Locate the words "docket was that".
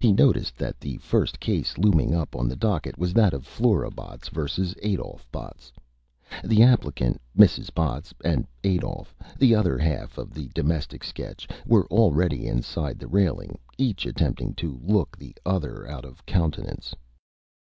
2.56-3.32